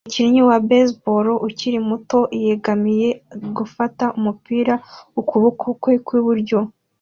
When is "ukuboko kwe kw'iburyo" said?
5.19-6.59